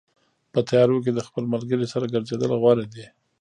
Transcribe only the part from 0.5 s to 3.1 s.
په تیارو کې د خپل ملګري سره ګرځېدل غوره دي.